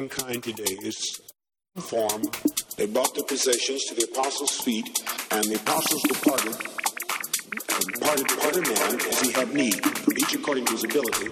mankind 0.00 0.42
today 0.42 0.78
is 0.82 1.20
form. 1.76 2.22
They 2.78 2.86
brought 2.86 3.14
their 3.14 3.24
possessions 3.24 3.84
to 3.84 3.94
the 3.94 4.08
apostles' 4.10 4.58
feet, 4.60 4.86
and 5.30 5.44
the 5.44 5.56
apostles 5.56 6.02
departed, 6.08 6.54
and 6.56 8.00
parted, 8.00 8.28
parted 8.40 8.64
man 8.64 8.94
as 9.08 9.20
he 9.20 9.30
had 9.32 9.52
need, 9.52 9.76
each 10.16 10.34
according 10.34 10.64
to 10.64 10.72
his 10.72 10.84
ability, 10.84 11.28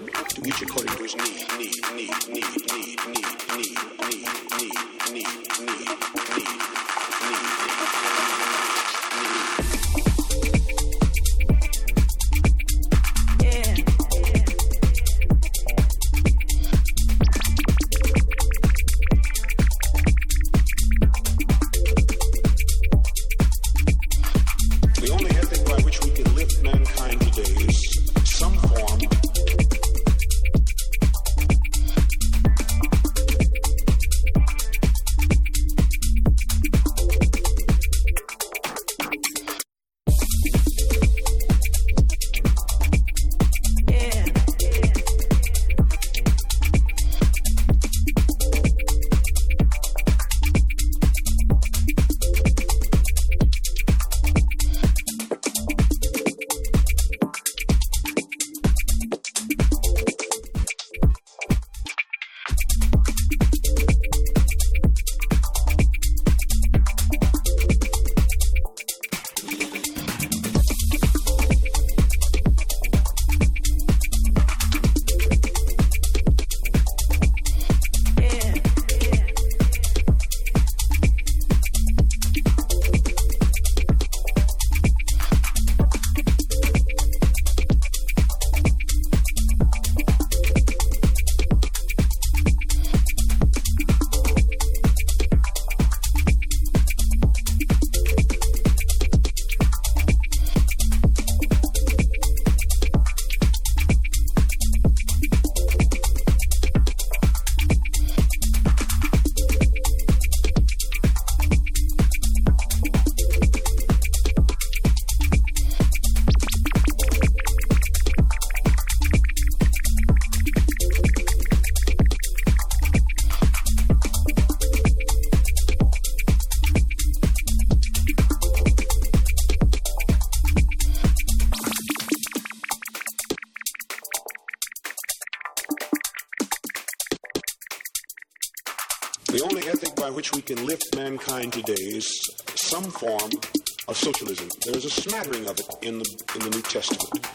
smattering 145.18 145.48
of 145.48 145.58
it 145.58 145.66
in 145.82 145.98
the, 145.98 146.04
in 146.36 146.40
the 146.42 146.50
New 146.50 146.62
Testament. 146.62 147.26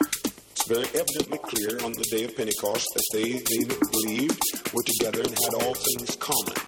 It's 0.52 0.67
very 0.67 0.88
evidently 0.96 1.38
clear 1.39 1.84
on 1.84 1.91
the 1.91 2.06
day 2.12 2.24
of 2.24 2.36
Pentecost 2.38 2.88
that 2.93 3.04
they, 3.12 3.34
they 3.34 3.65
believed 3.91 4.41
were 4.74 4.84
together 4.84 5.19
and 5.19 5.32
had 5.32 5.63
all 5.65 5.74
things 5.74 6.15
common. 6.15 6.62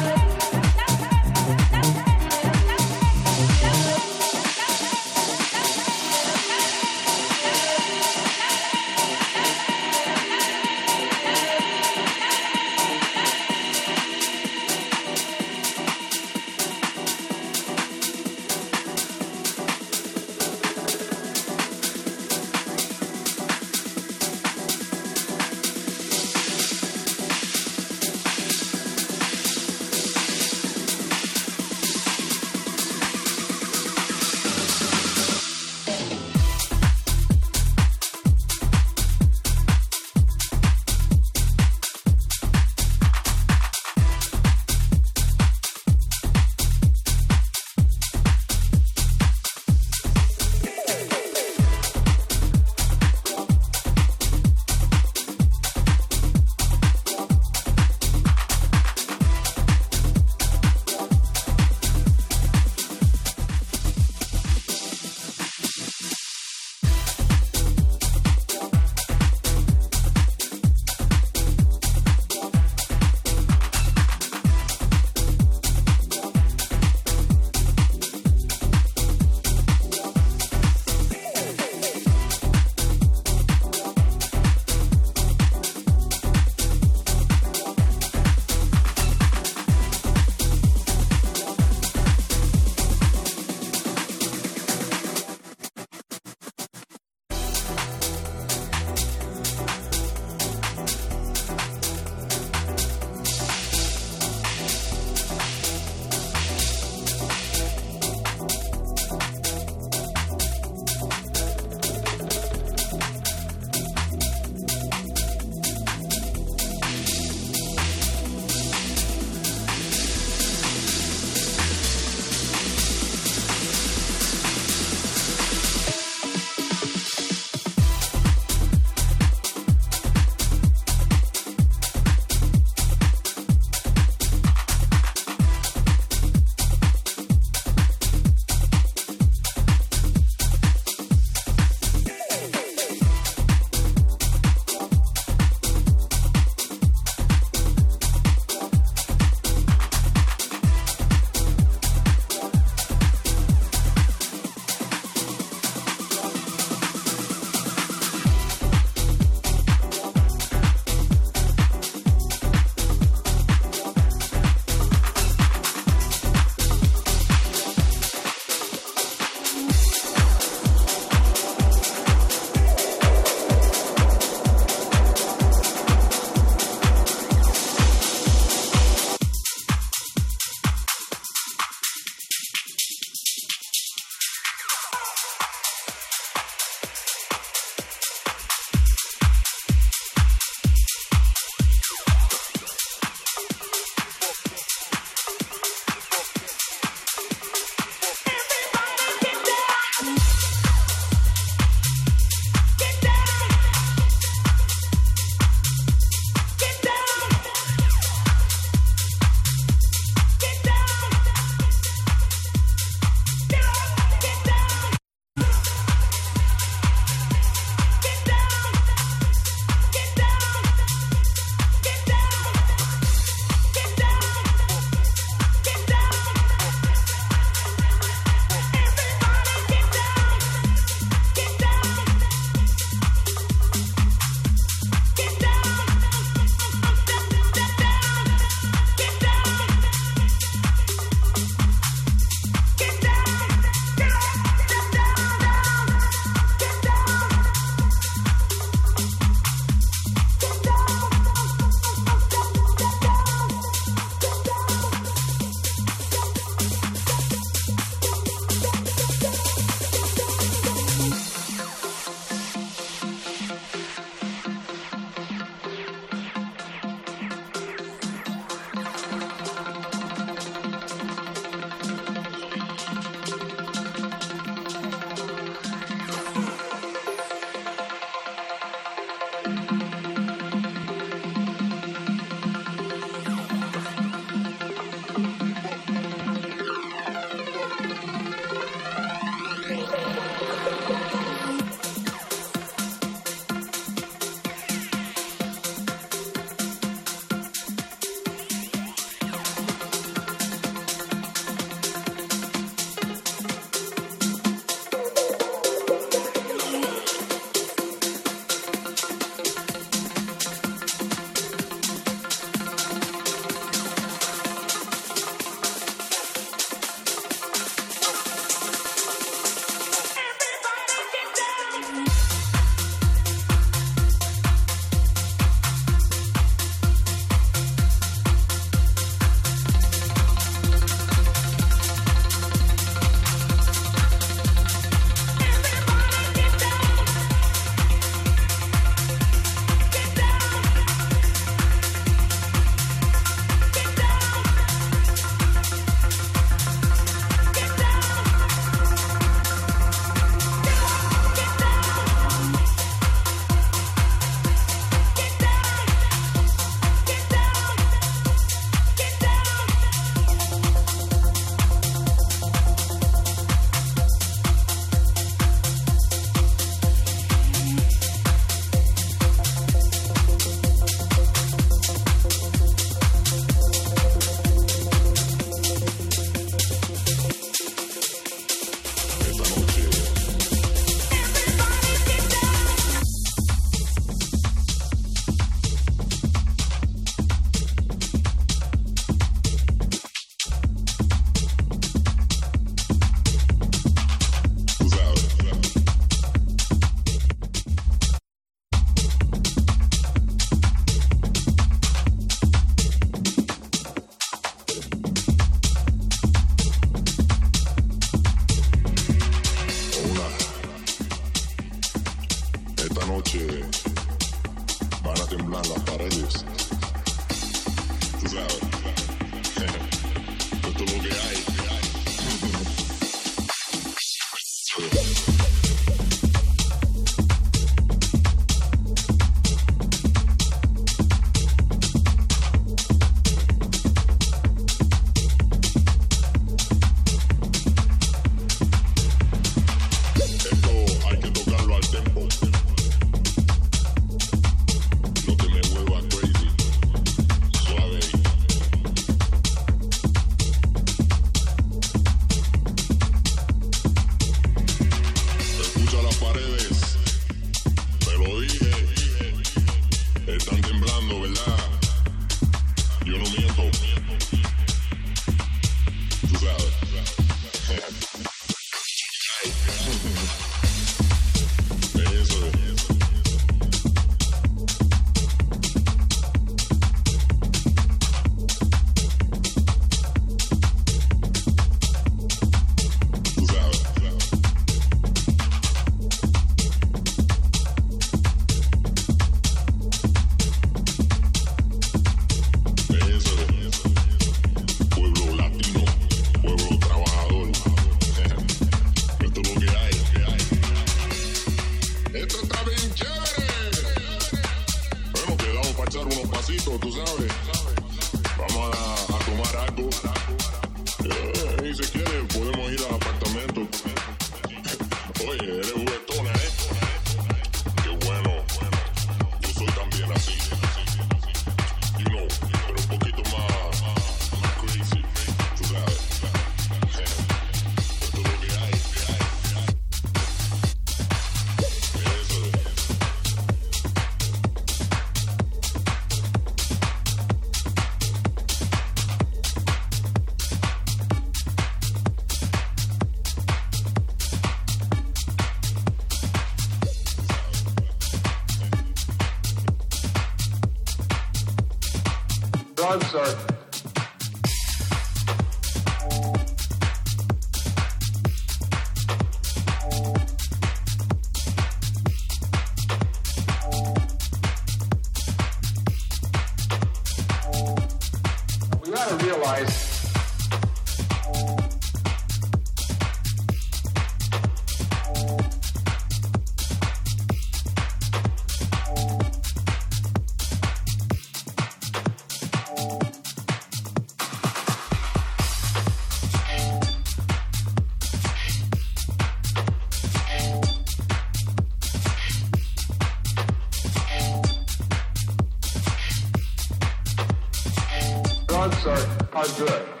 are, 598.85 598.97
are 599.33 599.47
good. 599.57 600.00